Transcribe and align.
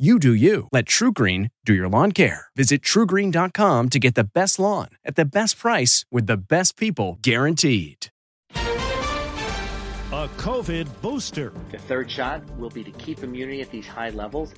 You 0.00 0.18
do 0.18 0.32
you. 0.32 0.66
Let 0.72 0.86
TruGreen 0.86 1.50
do 1.66 1.74
your 1.74 1.86
lawn 1.86 2.12
care. 2.12 2.46
Visit 2.56 2.80
trugreen.com 2.80 3.88
to 3.90 3.98
get 3.98 4.14
the 4.14 4.24
best 4.24 4.58
lawn 4.58 4.88
at 5.04 5.14
the 5.14 5.26
best 5.26 5.58
price 5.58 6.06
with 6.10 6.26
the 6.26 6.38
best 6.38 6.78
people 6.78 7.18
guaranteed. 7.20 8.06
A 8.54 10.26
COVID 10.38 10.88
booster. 11.02 11.52
The 11.70 11.76
third 11.76 12.10
shot 12.10 12.42
will 12.56 12.70
be 12.70 12.82
to 12.82 12.90
keep 12.92 13.22
immunity 13.22 13.60
at 13.60 13.70
these 13.70 13.86
high 13.86 14.08
levels. 14.08 14.54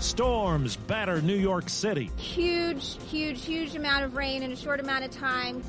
Storms 0.00 0.74
batter 0.74 1.22
New 1.22 1.36
York 1.36 1.68
City. 1.68 2.10
Huge, 2.16 3.00
huge, 3.04 3.44
huge 3.44 3.76
amount 3.76 4.02
of 4.02 4.16
rain 4.16 4.42
in 4.42 4.50
a 4.50 4.56
short 4.56 4.80
amount 4.80 5.04
of 5.04 5.12
time. 5.12 5.62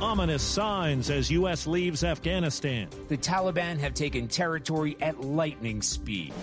Ominous 0.00 0.42
signs 0.42 1.10
as 1.10 1.30
U.S. 1.30 1.68
leaves 1.68 2.02
Afghanistan. 2.02 2.88
The 3.06 3.16
Taliban 3.16 3.78
have 3.78 3.94
taken 3.94 4.26
territory 4.26 4.96
at 5.00 5.20
lightning 5.20 5.80
speed. 5.80 6.34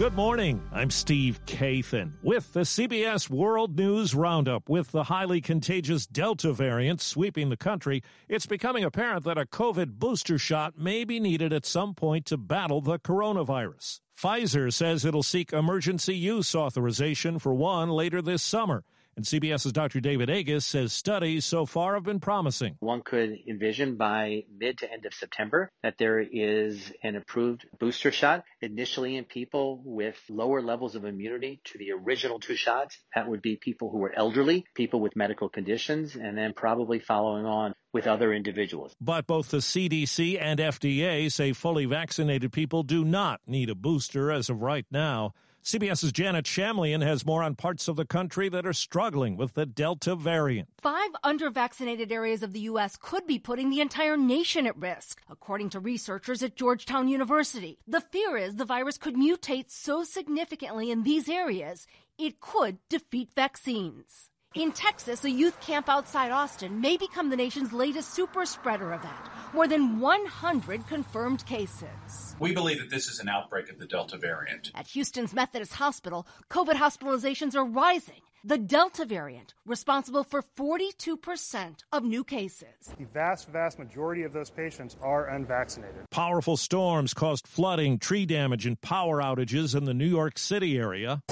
Good 0.00 0.14
morning. 0.14 0.62
I'm 0.72 0.88
Steve 0.88 1.44
Kathan 1.44 2.12
with 2.22 2.54
the 2.54 2.60
CBS 2.60 3.28
World 3.28 3.76
News 3.76 4.14
Roundup. 4.14 4.70
With 4.70 4.92
the 4.92 5.04
highly 5.04 5.42
contagious 5.42 6.06
Delta 6.06 6.54
variant 6.54 7.02
sweeping 7.02 7.50
the 7.50 7.58
country, 7.58 8.02
it's 8.26 8.46
becoming 8.46 8.82
apparent 8.82 9.24
that 9.24 9.36
a 9.36 9.44
COVID 9.44 9.98
booster 9.98 10.38
shot 10.38 10.78
may 10.78 11.04
be 11.04 11.20
needed 11.20 11.52
at 11.52 11.66
some 11.66 11.92
point 11.92 12.24
to 12.26 12.38
battle 12.38 12.80
the 12.80 12.98
coronavirus. 12.98 14.00
Pfizer 14.18 14.72
says 14.72 15.04
it'll 15.04 15.22
seek 15.22 15.52
emergency 15.52 16.16
use 16.16 16.54
authorization 16.54 17.38
for 17.38 17.52
one 17.52 17.90
later 17.90 18.22
this 18.22 18.42
summer. 18.42 18.84
And 19.16 19.24
CBS's 19.24 19.72
Dr. 19.72 20.00
David 20.00 20.30
Agus 20.30 20.64
says 20.64 20.92
studies 20.92 21.44
so 21.44 21.66
far 21.66 21.94
have 21.94 22.04
been 22.04 22.20
promising. 22.20 22.76
One 22.80 23.02
could 23.02 23.36
envision 23.48 23.96
by 23.96 24.44
mid 24.56 24.78
to 24.78 24.90
end 24.90 25.04
of 25.04 25.12
September 25.12 25.70
that 25.82 25.98
there 25.98 26.20
is 26.20 26.92
an 27.02 27.16
approved 27.16 27.66
booster 27.78 28.12
shot, 28.12 28.44
initially 28.60 29.16
in 29.16 29.24
people 29.24 29.82
with 29.84 30.16
lower 30.28 30.62
levels 30.62 30.94
of 30.94 31.04
immunity 31.04 31.60
to 31.64 31.78
the 31.78 31.92
original 31.92 32.38
two 32.38 32.56
shots. 32.56 32.98
That 33.14 33.28
would 33.28 33.42
be 33.42 33.56
people 33.56 33.90
who 33.90 34.02
are 34.04 34.12
elderly, 34.16 34.64
people 34.74 35.00
with 35.00 35.16
medical 35.16 35.48
conditions, 35.48 36.14
and 36.14 36.38
then 36.38 36.54
probably 36.54 36.98
following 37.00 37.44
on 37.44 37.74
with 37.92 38.06
other 38.06 38.32
individuals. 38.32 38.94
But 39.00 39.26
both 39.26 39.50
the 39.50 39.58
CDC 39.58 40.40
and 40.40 40.60
FDA 40.60 41.30
say 41.30 41.52
fully 41.52 41.86
vaccinated 41.86 42.52
people 42.52 42.84
do 42.84 43.04
not 43.04 43.40
need 43.46 43.70
a 43.70 43.74
booster 43.74 44.30
as 44.30 44.48
of 44.48 44.62
right 44.62 44.86
now. 44.90 45.34
CBS's 45.62 46.12
Janet 46.12 46.46
Shamlian 46.46 47.02
has 47.02 47.26
more 47.26 47.42
on 47.42 47.54
parts 47.54 47.86
of 47.86 47.96
the 47.96 48.06
country 48.06 48.48
that 48.48 48.66
are 48.66 48.72
struggling 48.72 49.36
with 49.36 49.52
the 49.52 49.66
Delta 49.66 50.16
variant. 50.16 50.68
Five 50.80 51.10
undervaccinated 51.22 52.10
areas 52.10 52.42
of 52.42 52.54
the 52.54 52.60
U.S. 52.60 52.96
could 53.00 53.26
be 53.26 53.38
putting 53.38 53.68
the 53.68 53.82
entire 53.82 54.16
nation 54.16 54.66
at 54.66 54.76
risk, 54.78 55.20
according 55.28 55.68
to 55.70 55.80
researchers 55.80 56.42
at 56.42 56.56
Georgetown 56.56 57.08
University. 57.08 57.78
The 57.86 58.00
fear 58.00 58.38
is 58.38 58.56
the 58.56 58.64
virus 58.64 58.96
could 58.96 59.16
mutate 59.16 59.70
so 59.70 60.02
significantly 60.02 60.90
in 60.90 61.02
these 61.02 61.28
areas, 61.28 61.86
it 62.18 62.40
could 62.40 62.78
defeat 62.88 63.28
vaccines. 63.36 64.30
In 64.56 64.72
Texas, 64.72 65.22
a 65.22 65.30
youth 65.30 65.60
camp 65.60 65.88
outside 65.88 66.32
Austin 66.32 66.80
may 66.80 66.96
become 66.96 67.30
the 67.30 67.36
nation's 67.36 67.72
latest 67.72 68.12
super 68.12 68.44
spreader 68.44 68.92
event. 68.92 69.14
More 69.54 69.68
than 69.68 70.00
100 70.00 70.88
confirmed 70.88 71.46
cases. 71.46 72.34
We 72.40 72.52
believe 72.52 72.80
that 72.80 72.90
this 72.90 73.06
is 73.06 73.20
an 73.20 73.28
outbreak 73.28 73.70
of 73.70 73.78
the 73.78 73.86
Delta 73.86 74.16
variant. 74.16 74.72
At 74.74 74.88
Houston's 74.88 75.32
Methodist 75.32 75.74
Hospital, 75.74 76.26
COVID 76.50 76.72
hospitalizations 76.72 77.54
are 77.54 77.64
rising. 77.64 78.22
The 78.42 78.58
Delta 78.58 79.04
variant, 79.04 79.54
responsible 79.64 80.24
for 80.24 80.42
42% 80.42 81.84
of 81.92 82.02
new 82.02 82.24
cases. 82.24 82.66
The 82.98 83.04
vast, 83.04 83.48
vast 83.50 83.78
majority 83.78 84.24
of 84.24 84.32
those 84.32 84.50
patients 84.50 84.96
are 85.00 85.28
unvaccinated. 85.28 86.10
Powerful 86.10 86.56
storms 86.56 87.14
caused 87.14 87.46
flooding, 87.46 88.00
tree 88.00 88.26
damage, 88.26 88.66
and 88.66 88.80
power 88.80 89.20
outages 89.20 89.76
in 89.76 89.84
the 89.84 89.94
New 89.94 90.08
York 90.08 90.38
City 90.38 90.76
area. 90.76 91.22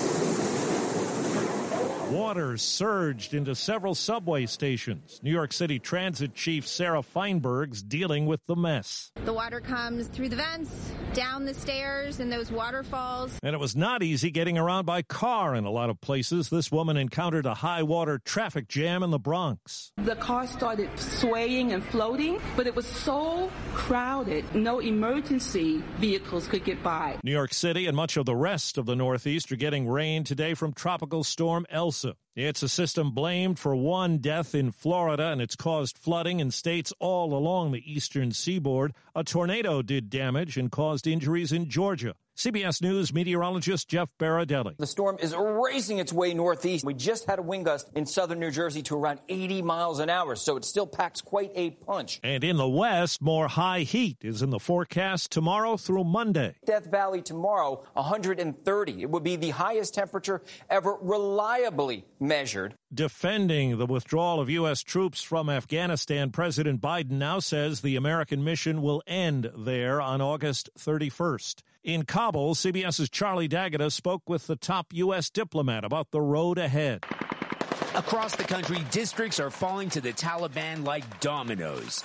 Water 2.10 2.56
surged 2.56 3.34
into 3.34 3.54
several 3.54 3.94
subway 3.94 4.46
stations. 4.46 5.20
New 5.22 5.30
York 5.30 5.52
City 5.52 5.78
Transit 5.78 6.34
Chief 6.34 6.66
Sarah 6.66 7.02
Feinberg's 7.02 7.82
dealing 7.82 8.24
with 8.24 8.41
the 8.46 8.56
mess. 8.56 9.12
The 9.26 9.32
water 9.34 9.60
comes 9.60 10.08
through 10.08 10.30
the 10.30 10.36
vents, 10.36 10.91
down 11.12 11.44
the 11.44 11.52
stairs, 11.52 12.19
and 12.19 12.32
those 12.32 12.50
waterfalls. 12.50 13.38
And 13.42 13.54
it 13.54 13.58
was 13.58 13.76
not 13.76 14.02
easy 14.02 14.30
getting 14.30 14.56
around 14.56 14.86
by 14.86 15.02
car 15.02 15.54
in 15.54 15.66
a 15.66 15.70
lot 15.70 15.91
of 15.91 16.00
places. 16.00 16.48
This 16.48 16.72
woman 16.72 16.96
encountered 16.96 17.44
a 17.44 17.52
high 17.52 17.82
water 17.82 18.19
traffic 18.25 18.69
jam 18.69 19.02
in 19.02 19.10
the 19.10 19.19
Bronx. 19.19 19.92
The 19.98 20.16
car 20.16 20.46
started 20.46 20.88
swaying 20.98 21.72
and 21.72 21.84
floating, 21.84 22.40
but 22.56 22.66
it 22.66 22.75
was 22.75 22.86
so 22.86 23.50
crowded, 23.75 24.54
no 24.54 24.78
emergency 24.78 25.82
vehicles 25.98 26.48
could 26.48 26.64
get 26.64 26.82
by. 26.82 27.19
New 27.22 27.32
York 27.32 27.52
City 27.52 27.84
and 27.84 27.94
much 27.94 28.16
of 28.16 28.25
the 28.25 28.36
rest 28.36 28.78
of 28.78 28.86
the 28.86 28.96
Northeast 28.96 29.52
are 29.52 29.56
getting 29.56 29.86
rain 29.86 30.25
today 30.25 30.54
from 30.54 30.72
Tropical 30.72 31.22
Storm 31.22 31.66
Elsa. 31.69 31.97
It's 32.36 32.62
a 32.62 32.69
system 32.69 33.10
blamed 33.10 33.59
for 33.59 33.75
one 33.75 34.19
death 34.19 34.54
in 34.54 34.70
Florida, 34.70 35.32
and 35.32 35.42
it's 35.42 35.56
caused 35.56 35.98
flooding 35.98 36.41
in 36.41 36.50
states 36.50 36.92
all 37.00 37.34
along 37.34 37.72
the 37.72 37.92
eastern 37.92 38.32
seaboard. 38.32 38.94
A 39.14 39.25
tornado 39.25 39.82
did 39.82 40.08
damage 40.08 40.56
and 40.56 40.70
caused 40.70 41.06
injuries 41.06 41.53
in 41.53 41.69
Georgia. 41.69 42.14
CBS 42.38 42.81
News 42.81 43.12
meteorologist 43.12 43.88
Jeff 43.88 44.09
Berardelli. 44.16 44.76
The 44.76 44.87
storm 44.87 45.16
is 45.19 45.34
racing 45.37 45.99
its 45.99 46.12
way 46.12 46.34
northeast. 46.34 46.84
We 46.84 46.94
just 46.94 47.26
had 47.26 47.41
a 47.41 47.43
wind 47.43 47.65
gust 47.65 47.91
in 47.97 48.06
southern 48.06 48.38
New 48.38 48.53
Jersey 48.53 48.81
to 48.82 48.94
around 48.94 49.19
80 49.28 49.62
miles 49.62 49.99
an 49.99 50.09
hour, 50.09 50.37
so 50.37 50.56
it 50.56 50.65
still 50.65 50.87
packs 50.87 51.21
quite 51.21 51.50
a 51.56 51.71
punch. 51.71 52.21
And 52.22 52.44
in 52.44 52.56
the 52.56 52.69
west, 52.69 53.21
more 53.21 53.49
high 53.49 53.81
heat 53.81 54.19
is 54.21 54.41
in 54.41 54.50
the 54.50 54.60
forecast 54.60 55.32
tomorrow 55.32 55.76
through 55.76 56.04
Monday. 56.04 56.54
Death 56.65 56.88
Valley 56.88 57.22
tomorrow, 57.22 57.84
130. 57.94 59.03
It 59.03 59.10
would 59.10 59.25
be 59.25 59.34
the 59.34 59.50
highest 59.50 59.94
temperature 59.94 60.41
ever 60.70 60.97
reliably 61.00 62.05
measured. 62.20 62.76
Defending 62.94 63.78
the 63.78 63.87
withdrawal 63.87 64.38
of 64.38 64.49
U.S. 64.49 64.82
troops 64.82 65.22
from 65.22 65.50
Afghanistan, 65.50 66.31
President 66.31 66.81
Biden 66.81 67.19
now 67.19 67.41
says 67.41 67.81
the 67.81 67.97
American 67.97 68.44
mission 68.44 68.81
will 68.81 69.03
end 69.09 69.50
there 69.56 70.00
on 70.00 70.20
August 70.20 70.70
31st. 70.78 71.62
In 71.84 72.05
Kabul, 72.05 72.56
CBS's 72.56 73.09
Charlie 73.09 73.47
D'Agata 73.47 73.91
spoke 73.91 74.28
with 74.28 74.49
the 74.49 74.56
top 74.56 74.89
U.S. 74.93 75.31
diplomat 75.31 75.84
about 75.84 76.11
the 76.11 76.21
road 76.21 76.59
ahead. 76.59 77.05
Across 77.94 78.34
the 78.34 78.43
country, 78.43 78.78
districts 78.91 79.39
are 79.39 79.50
falling 79.50 79.88
to 79.91 80.00
the 80.00 80.12
Taliban 80.12 80.84
like 80.84 81.21
dominoes. 81.21 82.03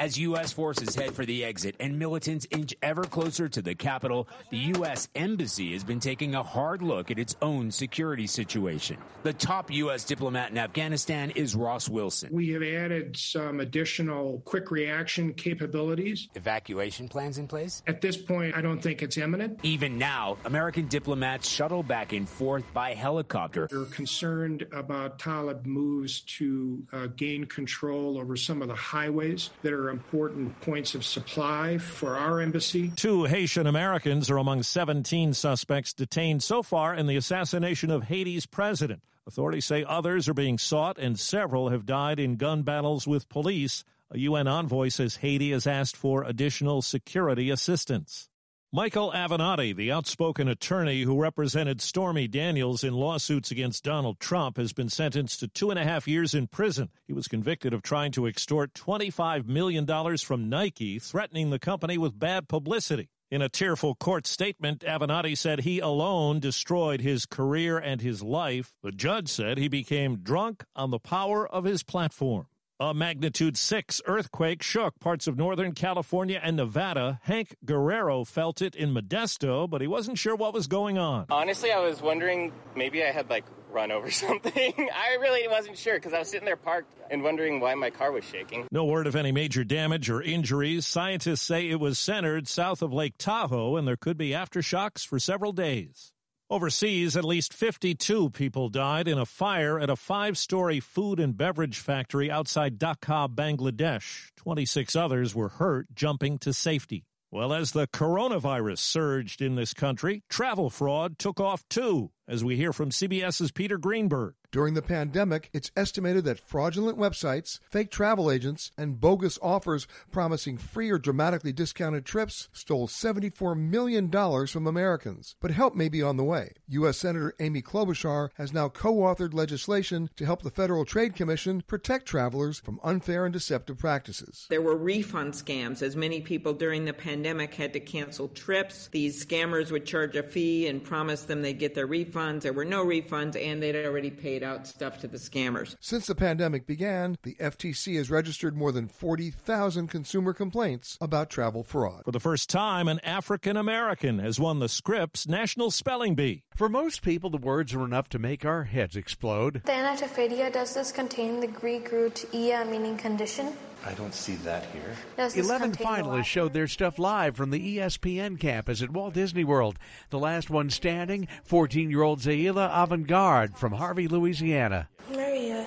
As 0.00 0.18
U.S. 0.18 0.52
forces 0.52 0.94
head 0.94 1.14
for 1.14 1.24
the 1.24 1.44
exit 1.44 1.76
and 1.78 1.98
militants 1.98 2.46
inch 2.50 2.74
ever 2.82 3.04
closer 3.04 3.48
to 3.48 3.62
the 3.62 3.74
capital, 3.74 4.28
the 4.50 4.58
U.S. 4.58 5.08
Embassy 5.14 5.72
has 5.72 5.84
been 5.84 6.00
taking 6.00 6.34
a 6.34 6.42
hard 6.42 6.82
look 6.82 7.10
at 7.10 7.18
its 7.18 7.36
own 7.40 7.70
security 7.70 8.26
situation. 8.26 8.96
The 9.22 9.32
top 9.32 9.70
U.S. 9.72 10.04
diplomat 10.04 10.50
in 10.50 10.58
Afghanistan 10.58 11.30
is 11.30 11.54
Ross 11.54 11.88
Wilson. 11.88 12.30
We 12.32 12.48
have 12.50 12.62
added 12.62 13.16
some 13.16 13.60
additional 13.60 14.42
quick 14.44 14.70
reaction 14.70 15.32
capabilities. 15.32 16.28
Evacuation 16.34 17.08
plans 17.08 17.38
in 17.38 17.46
place? 17.46 17.82
At 17.86 18.00
this 18.00 18.16
point, 18.16 18.56
I 18.56 18.60
don't 18.60 18.80
think 18.80 19.00
it's 19.02 19.16
imminent. 19.16 19.60
Even 19.62 19.96
now, 19.96 20.36
American 20.44 20.88
diplomats 20.88 21.48
shuttle 21.48 21.82
back 21.84 22.12
and 22.12 22.28
forth 22.28 22.64
by 22.74 22.94
helicopter. 22.94 23.68
They're 23.70 23.84
concerned 23.84 24.66
about 24.72 25.18
Talib 25.18 25.66
moves 25.66 26.22
to 26.22 26.82
uh, 26.92 27.06
gain 27.16 27.44
control 27.44 28.18
over 28.18 28.36
some 28.36 28.60
of 28.60 28.68
the 28.68 28.74
highways 28.74 29.50
that 29.62 29.72
are 29.72 29.83
important 29.90 30.60
points 30.60 30.94
of 30.94 31.04
supply 31.04 31.78
for 31.78 32.16
our 32.16 32.40
embassy. 32.40 32.90
Two 32.96 33.24
Haitian 33.24 33.66
Americans 33.66 34.30
are 34.30 34.38
among 34.38 34.62
17 34.62 35.34
suspects 35.34 35.92
detained 35.92 36.42
so 36.42 36.62
far 36.62 36.94
in 36.94 37.06
the 37.06 37.16
assassination 37.16 37.90
of 37.90 38.04
Haiti's 38.04 38.46
president. 38.46 39.02
Authorities 39.26 39.64
say 39.64 39.84
others 39.84 40.28
are 40.28 40.34
being 40.34 40.58
sought 40.58 40.98
and 40.98 41.18
several 41.18 41.70
have 41.70 41.86
died 41.86 42.20
in 42.20 42.36
gun 42.36 42.62
battles 42.62 43.06
with 43.06 43.28
police. 43.28 43.84
A 44.10 44.18
UN 44.18 44.46
envoy 44.46 44.88
says 44.88 45.16
Haiti 45.16 45.50
has 45.52 45.66
asked 45.66 45.96
for 45.96 46.24
additional 46.24 46.82
security 46.82 47.50
assistance. 47.50 48.28
Michael 48.74 49.12
Avenatti, 49.12 49.72
the 49.72 49.92
outspoken 49.92 50.48
attorney 50.48 51.02
who 51.02 51.16
represented 51.16 51.80
Stormy 51.80 52.26
Daniels 52.26 52.82
in 52.82 52.92
lawsuits 52.92 53.52
against 53.52 53.84
Donald 53.84 54.18
Trump, 54.18 54.56
has 54.56 54.72
been 54.72 54.88
sentenced 54.88 55.38
to 55.38 55.46
two 55.46 55.70
and 55.70 55.78
a 55.78 55.84
half 55.84 56.08
years 56.08 56.34
in 56.34 56.48
prison. 56.48 56.88
He 57.06 57.12
was 57.12 57.28
convicted 57.28 57.72
of 57.72 57.82
trying 57.82 58.10
to 58.10 58.26
extort 58.26 58.74
$25 58.74 59.46
million 59.46 59.86
from 60.18 60.48
Nike, 60.48 60.98
threatening 60.98 61.50
the 61.50 61.60
company 61.60 61.96
with 61.96 62.18
bad 62.18 62.48
publicity. 62.48 63.10
In 63.30 63.42
a 63.42 63.48
tearful 63.48 63.94
court 63.94 64.26
statement, 64.26 64.80
Avenatti 64.80 65.38
said 65.38 65.60
he 65.60 65.78
alone 65.78 66.40
destroyed 66.40 67.00
his 67.00 67.26
career 67.26 67.78
and 67.78 68.00
his 68.00 68.24
life. 68.24 68.72
The 68.82 68.90
judge 68.90 69.28
said 69.28 69.56
he 69.56 69.68
became 69.68 70.16
drunk 70.16 70.64
on 70.74 70.90
the 70.90 70.98
power 70.98 71.46
of 71.46 71.62
his 71.62 71.84
platform. 71.84 72.48
A 72.80 72.92
magnitude 72.92 73.56
6 73.56 74.02
earthquake 74.04 74.60
shook 74.60 74.98
parts 74.98 75.28
of 75.28 75.36
Northern 75.36 75.70
California 75.74 76.40
and 76.42 76.56
Nevada. 76.56 77.20
Hank 77.22 77.54
Guerrero 77.64 78.24
felt 78.24 78.60
it 78.60 78.74
in 78.74 78.92
Modesto, 78.92 79.70
but 79.70 79.80
he 79.80 79.86
wasn't 79.86 80.18
sure 80.18 80.34
what 80.34 80.52
was 80.52 80.66
going 80.66 80.98
on. 80.98 81.26
Honestly, 81.30 81.70
I 81.70 81.78
was 81.78 82.02
wondering 82.02 82.52
maybe 82.74 83.04
I 83.04 83.12
had 83.12 83.30
like 83.30 83.44
run 83.70 83.92
over 83.92 84.10
something. 84.10 84.72
I 84.92 85.18
really 85.20 85.46
wasn't 85.46 85.78
sure 85.78 85.94
because 85.94 86.12
I 86.12 86.18
was 86.18 86.28
sitting 86.28 86.46
there 86.46 86.56
parked 86.56 86.92
and 87.12 87.22
wondering 87.22 87.60
why 87.60 87.76
my 87.76 87.90
car 87.90 88.10
was 88.10 88.24
shaking. 88.24 88.66
No 88.72 88.84
word 88.86 89.06
of 89.06 89.14
any 89.14 89.30
major 89.30 89.62
damage 89.62 90.10
or 90.10 90.20
injuries. 90.20 90.84
Scientists 90.84 91.42
say 91.42 91.68
it 91.68 91.78
was 91.78 91.96
centered 92.00 92.48
south 92.48 92.82
of 92.82 92.92
Lake 92.92 93.14
Tahoe 93.18 93.76
and 93.76 93.86
there 93.86 93.96
could 93.96 94.16
be 94.18 94.30
aftershocks 94.30 95.06
for 95.06 95.20
several 95.20 95.52
days. 95.52 96.12
Overseas, 96.50 97.16
at 97.16 97.24
least 97.24 97.54
52 97.54 98.28
people 98.28 98.68
died 98.68 99.08
in 99.08 99.16
a 99.16 99.24
fire 99.24 99.80
at 99.80 99.88
a 99.88 99.96
five 99.96 100.36
story 100.36 100.78
food 100.78 101.18
and 101.18 101.34
beverage 101.34 101.78
factory 101.78 102.30
outside 102.30 102.78
Dhaka, 102.78 103.34
Bangladesh. 103.34 104.28
26 104.36 104.94
others 104.94 105.34
were 105.34 105.48
hurt 105.48 105.86
jumping 105.94 106.36
to 106.40 106.52
safety. 106.52 107.06
Well, 107.30 107.54
as 107.54 107.72
the 107.72 107.86
coronavirus 107.86 108.78
surged 108.78 109.40
in 109.40 109.54
this 109.54 109.72
country, 109.72 110.22
travel 110.28 110.68
fraud 110.68 111.18
took 111.18 111.40
off 111.40 111.64
too, 111.70 112.10
as 112.26 112.44
we 112.44 112.56
hear 112.56 112.72
from 112.72 112.90
CBS's 112.90 113.50
Peter 113.50 113.78
Greenberg. 113.78 114.34
During 114.54 114.74
the 114.74 114.82
pandemic, 114.82 115.50
it's 115.52 115.72
estimated 115.76 116.24
that 116.26 116.38
fraudulent 116.38 116.96
websites, 116.96 117.58
fake 117.68 117.90
travel 117.90 118.30
agents, 118.30 118.70
and 118.78 119.00
bogus 119.00 119.36
offers 119.42 119.88
promising 120.12 120.58
free 120.58 120.90
or 120.90 120.98
dramatically 120.98 121.52
discounted 121.52 122.06
trips 122.06 122.48
stole 122.52 122.86
$74 122.86 123.58
million 123.58 124.08
from 124.46 124.68
Americans. 124.68 125.34
But 125.40 125.50
help 125.50 125.74
may 125.74 125.88
be 125.88 126.02
on 126.02 126.16
the 126.16 126.22
way. 126.22 126.52
U.S. 126.68 126.98
Senator 126.98 127.34
Amy 127.40 127.62
Klobuchar 127.62 128.28
has 128.34 128.52
now 128.52 128.68
co 128.68 128.94
authored 128.94 129.34
legislation 129.34 130.08
to 130.14 130.24
help 130.24 130.42
the 130.42 130.50
Federal 130.50 130.84
Trade 130.84 131.16
Commission 131.16 131.64
protect 131.66 132.06
travelers 132.06 132.60
from 132.60 132.78
unfair 132.84 133.24
and 133.24 133.32
deceptive 133.32 133.78
practices. 133.78 134.46
There 134.50 134.62
were 134.62 134.76
refund 134.76 135.32
scams, 135.32 135.82
as 135.82 135.96
many 135.96 136.20
people 136.20 136.52
during 136.52 136.84
the 136.84 136.92
pandemic 136.92 137.54
had 137.54 137.72
to 137.72 137.80
cancel 137.80 138.28
trips. 138.28 138.88
These 138.92 139.26
scammers 139.26 139.72
would 139.72 139.84
charge 139.84 140.14
a 140.14 140.22
fee 140.22 140.68
and 140.68 140.84
promise 140.84 141.24
them 141.24 141.42
they'd 141.42 141.58
get 141.58 141.74
their 141.74 141.88
refunds. 142.14 142.42
There 142.42 142.52
were 142.52 142.64
no 142.64 142.84
refunds, 142.84 143.36
and 143.40 143.62
they'd 143.62 143.84
already 143.84 144.10
paid 144.10 144.42
out 144.42 144.66
stuff 144.66 145.00
to 145.00 145.08
the 145.08 145.18
scammers. 145.18 145.76
Since 145.80 146.06
the 146.06 146.14
pandemic 146.14 146.66
began, 146.66 147.16
the 147.22 147.34
FTC 147.40 147.96
has 147.96 148.10
registered 148.10 148.56
more 148.56 148.72
than 148.72 148.88
40,000 148.88 149.88
consumer 149.88 150.32
complaints 150.32 150.96
about 151.00 151.30
travel 151.30 151.62
fraud. 151.62 152.02
For 152.04 152.12
the 152.12 152.20
first 152.20 152.48
time, 152.48 152.88
an 152.88 153.00
African 153.00 153.56
American 153.56 154.18
has 154.18 154.40
won 154.40 154.58
the 154.58 154.68
Scripps 154.68 155.26
National 155.26 155.70
Spelling 155.70 156.14
Bee. 156.14 156.42
For 156.54 156.68
most 156.68 157.02
people, 157.02 157.30
the 157.30 157.38
words 157.38 157.74
are 157.74 157.84
enough 157.84 158.08
to 158.10 158.18
make 158.18 158.44
our 158.44 158.64
heads 158.64 158.96
explode. 158.96 159.62
The 159.64 159.72
Anatophadia, 159.72 160.52
does 160.52 160.74
this 160.74 160.92
contain 160.92 161.40
the 161.40 161.46
Greek 161.46 161.90
root 161.92 162.24
ia, 162.34 162.64
meaning 162.64 162.96
condition? 162.96 163.52
I 163.86 163.92
don't 163.94 164.14
see 164.14 164.36
that 164.36 164.64
here. 164.66 164.94
Does 165.16 165.34
this 165.34 165.46
11 165.46 165.72
finalists 165.72 166.24
showed 166.24 166.54
their 166.54 166.66
stuff 166.66 166.98
live 166.98 167.36
from 167.36 167.50
the 167.50 167.78
ESPN 167.78 168.40
campus 168.40 168.80
at 168.80 168.90
Walt 168.90 169.12
Disney 169.12 169.44
World. 169.44 169.78
The 170.10 170.18
last 170.18 170.48
one 170.48 170.70
standing, 170.70 171.28
14 171.44 171.90
year 171.90 172.02
old 172.02 172.20
Zaila 172.20 172.70
Avant-garde 172.72 173.58
from 173.58 173.72
Harvey, 173.72 174.08
Louisiana. 174.08 174.88
Murraya. 175.10 175.66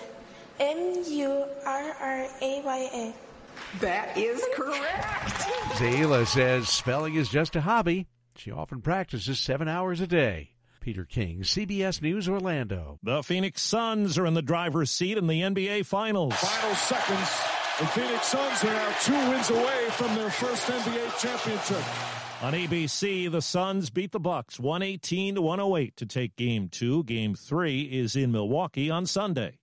M 0.60 1.04
U 1.08 1.46
R 1.66 1.96
R 2.00 2.28
A 2.42 2.62
Y 2.62 2.90
A. 2.94 3.14
That 3.80 4.18
is 4.18 4.44
correct. 4.56 5.46
Zayla 5.78 6.26
says 6.26 6.70
spelling 6.70 7.16
is 7.16 7.30
just 7.30 7.56
a 7.56 7.62
hobby. 7.62 8.08
She 8.36 8.52
often 8.52 8.82
practices 8.82 9.40
seven 9.40 9.68
hours 9.68 10.02
a 10.02 10.08
day. 10.08 10.52
Peter 10.80 11.06
King, 11.06 11.42
CBS 11.42 12.02
News, 12.02 12.30
Orlando. 12.30 12.98
The 13.04 13.22
Phoenix 13.22 13.62
Suns 13.62 14.18
are 14.18 14.26
in 14.26 14.36
the 14.36 14.42
driver's 14.42 14.90
seat 14.90 15.18
in 15.18 15.28
the 15.28 15.42
NBA 15.42 15.86
Finals. 15.86 16.34
Final 16.36 16.76
seconds. 16.76 17.57
The 17.80 17.86
Phoenix 17.86 18.26
Suns 18.26 18.64
are 18.64 18.74
now 18.74 18.96
two 19.04 19.30
wins 19.30 19.52
away 19.52 19.86
from 19.92 20.16
their 20.16 20.32
first 20.32 20.66
NBA 20.66 21.22
championship. 21.22 21.84
On 22.42 22.52
ABC, 22.54 23.32
the 23.32 23.40
Suns 23.40 23.92
beat 23.92 24.12
the 24.12 24.20
Bucks 24.20 24.60
118 24.60 25.36
to 25.36 25.42
108 25.44 25.96
to 25.98 26.06
take 26.08 26.36
game 26.36 26.70
2. 26.70 27.04
Game 27.04 27.36
3 27.36 27.82
is 27.84 28.16
in 28.16 28.32
Milwaukee 28.32 28.90
on 28.90 29.06
Sunday. 29.06 29.60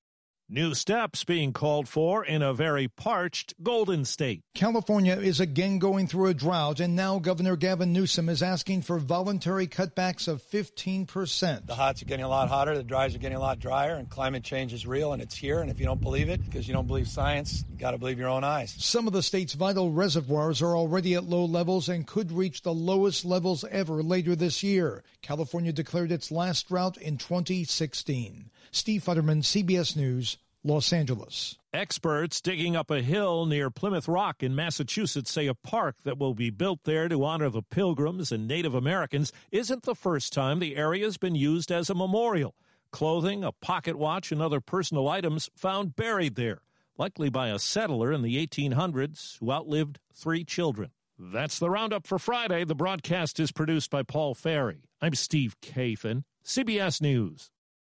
New 0.50 0.75
steps 0.75 1.25
being 1.25 1.55
called 1.55 1.88
for 1.88 2.23
in 2.23 2.43
a 2.43 2.52
very 2.52 2.87
parched 2.87 3.55
Golden 3.62 4.05
State. 4.05 4.43
California 4.55 5.14
is 5.14 5.41
again 5.41 5.79
going 5.79 6.06
through 6.06 6.26
a 6.26 6.35
drought, 6.35 6.81
and 6.81 6.94
now 6.94 7.19
Governor 7.19 7.56
Gavin 7.56 7.94
Newsom 7.94 8.29
is 8.29 8.43
asking 8.43 8.82
for 8.82 8.99
voluntary 8.99 9.67
cutbacks 9.67 10.29
of 10.29 10.43
15%. 10.43 11.67
The 11.67 11.75
hots 11.75 12.02
are 12.02 12.05
getting 12.05 12.26
a 12.26 12.29
lot 12.29 12.50
hotter, 12.50 12.76
the 12.76 12.82
dries 12.82 13.14
are 13.14 13.19
getting 13.19 13.38
a 13.38 13.41
lot 13.41 13.58
drier, 13.58 13.94
and 13.94 14.11
climate 14.11 14.44
change 14.44 14.75
is 14.75 14.87
real 14.87 15.14
and 15.14 15.23
it's 15.23 15.35
here. 15.35 15.62
And 15.62 15.70
if 15.70 15.81
you 15.81 15.87
don't 15.87 16.02
believe 16.02 16.29
it, 16.29 16.44
because 16.44 16.69
you 16.69 16.75
don't 16.75 16.87
believe 16.87 17.08
science, 17.08 17.64
you 17.70 17.79
got 17.79 17.93
to 17.93 17.99
believe 17.99 18.19
your 18.19 18.29
own 18.29 18.44
eyes. 18.44 18.75
Some 18.76 19.06
of 19.06 19.14
the 19.14 19.23
state's 19.23 19.55
vital 19.55 19.93
reservoirs 19.93 20.61
are 20.61 20.76
already 20.76 21.14
at 21.14 21.25
low 21.25 21.46
levels 21.46 21.88
and 21.88 22.06
could 22.06 22.31
reach 22.31 22.61
the 22.61 22.75
lowest 22.75 23.25
levels 23.25 23.64
ever 23.70 24.02
later 24.02 24.37
this 24.37 24.62
year. 24.62 25.05
California 25.23 25.73
declared 25.73 26.12
its 26.12 26.31
last 26.31 26.69
drought 26.69 26.99
in 26.99 27.17
2016. 27.17 28.50
Steve 28.75 29.05
Futterman, 29.05 29.41
CBS 29.41 29.94
News, 29.94 30.37
Los 30.65 30.93
Angeles. 30.93 31.56
Experts 31.73 32.41
digging 32.41 32.75
up 32.75 32.91
a 32.91 33.03
hill 33.03 33.47
near 33.47 33.71
Plymouth 33.71 34.09
Rock 34.09 34.43
in 34.43 34.56
Massachusetts 34.56 35.31
say 35.31 35.47
a 35.47 35.55
park 35.55 35.99
that 36.03 36.19
will 36.19 36.35
be 36.35 36.50
built 36.50 36.81
there 36.82 37.09
to 37.09 37.25
honor 37.25 37.49
the 37.49 37.62
Pilgrims 37.62 38.32
and 38.32 38.49
Native 38.49 38.75
Americans 38.75 39.32
isn't 39.53 39.85
the 39.85 39.94
first 39.94 40.32
time 40.32 40.59
the 40.59 40.75
area 40.75 41.05
has 41.05 41.17
been 41.17 41.37
used 41.37 41.71
as 41.71 41.88
a 41.88 41.94
memorial. 41.94 42.56
Clothing, 42.91 43.44
a 43.44 43.53
pocket 43.53 43.97
watch, 43.97 44.32
and 44.32 44.43
other 44.43 44.61
personal 44.61 45.09
items 45.09 45.49
found 45.55 45.94
buried 45.94 46.35
there, 46.35 46.62
likely 46.99 47.29
by 47.29 47.50
a 47.50 47.61
settler 47.61 48.12
in 48.12 48.23
the 48.23 48.44
1800s 48.44 49.38
who 49.38 49.53
outlived 49.53 50.00
three 50.12 50.43
children. 50.43 50.91
That's 51.17 51.61
the 51.61 51.70
roundup 51.70 52.09
for 52.09 52.19
Friday. 52.19 52.65
The 52.65 52.75
broadcast 52.75 53.38
is 53.38 53.53
produced 53.53 53.91
by 53.91 54.03
Paul 54.03 54.35
Ferry. 54.35 54.82
I'm 55.00 55.15
Steve 55.15 55.55
Kathan, 55.60 56.25
CBS 56.44 57.01
News. 57.01 57.53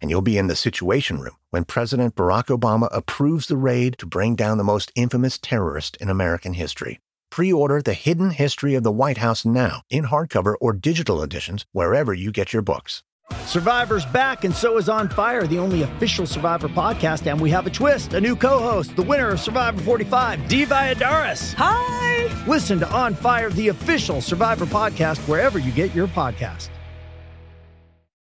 and 0.00 0.10
you'll 0.10 0.22
be 0.22 0.38
in 0.38 0.46
the 0.46 0.56
Situation 0.56 1.20
Room 1.20 1.36
when 1.50 1.64
President 1.64 2.14
Barack 2.14 2.46
Obama 2.46 2.88
approves 2.90 3.46
the 3.46 3.56
raid 3.56 3.98
to 3.98 4.06
bring 4.06 4.36
down 4.36 4.58
the 4.58 4.64
most 4.64 4.92
infamous 4.94 5.38
terrorist 5.38 5.96
in 5.98 6.08
American 6.08 6.54
history. 6.54 7.00
Pre 7.30 7.52
order 7.52 7.82
The 7.82 7.94
Hidden 7.94 8.30
History 8.30 8.74
of 8.74 8.82
the 8.82 8.92
White 8.92 9.18
House 9.18 9.44
now 9.44 9.82
in 9.90 10.04
hardcover 10.04 10.54
or 10.60 10.72
digital 10.72 11.22
editions 11.22 11.66
wherever 11.72 12.14
you 12.14 12.30
get 12.30 12.52
your 12.52 12.62
books. 12.62 13.02
Survivor's 13.44 14.06
back, 14.06 14.44
and 14.44 14.54
so 14.54 14.76
is 14.76 14.88
On 14.88 15.08
Fire, 15.08 15.46
the 15.46 15.58
only 15.58 15.82
official 15.82 16.26
Survivor 16.26 16.68
podcast. 16.68 17.26
And 17.30 17.40
we 17.40 17.50
have 17.50 17.66
a 17.66 17.70
twist 17.70 18.14
a 18.14 18.20
new 18.20 18.36
co 18.36 18.58
host, 18.58 18.94
the 18.96 19.02
winner 19.02 19.30
of 19.30 19.40
Survivor 19.40 19.80
45, 19.80 20.48
Dee 20.48 20.64
Valladares. 20.64 21.54
Hi! 21.54 22.44
Listen 22.46 22.78
to 22.80 22.90
On 22.90 23.14
Fire, 23.14 23.50
the 23.50 23.68
official 23.68 24.20
Survivor 24.20 24.66
podcast, 24.66 25.18
wherever 25.28 25.58
you 25.58 25.72
get 25.72 25.94
your 25.94 26.06
podcast. 26.08 26.68